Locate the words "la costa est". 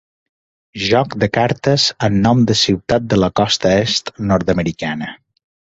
3.27-4.15